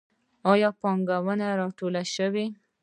[0.51, 1.45] آیا پاټکونه
[1.77, 2.45] ټول شوي؟